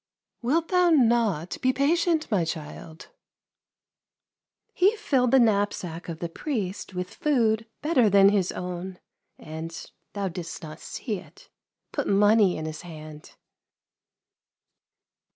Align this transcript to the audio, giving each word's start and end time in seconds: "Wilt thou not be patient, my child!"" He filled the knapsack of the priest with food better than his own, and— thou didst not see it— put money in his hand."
"Wilt 0.41 0.69
thou 0.69 0.89
not 0.89 1.59
be 1.61 1.71
patient, 1.71 2.31
my 2.31 2.43
child!"" 2.43 3.09
He 4.73 4.95
filled 4.95 5.29
the 5.29 5.37
knapsack 5.39 6.09
of 6.09 6.17
the 6.17 6.27
priest 6.27 6.95
with 6.95 7.13
food 7.13 7.67
better 7.83 8.09
than 8.09 8.29
his 8.29 8.51
own, 8.51 8.97
and— 9.37 9.85
thou 10.13 10.27
didst 10.27 10.63
not 10.63 10.79
see 10.79 11.19
it— 11.19 11.49
put 11.91 12.07
money 12.07 12.57
in 12.57 12.65
his 12.65 12.81
hand." 12.81 13.35